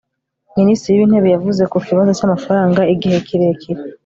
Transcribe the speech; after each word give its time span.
minisitiri 0.59 0.99
w'intebe 0.99 1.27
yavuze 1.35 1.63
ku 1.71 1.77
kibazo 1.87 2.09
cy'amafaranga 2.17 2.81
igihe 2.93 3.17
kirekire 3.27 3.81